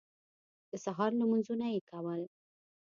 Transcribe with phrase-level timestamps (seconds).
[0.69, 2.21] د سهار لمونځونه یې کول.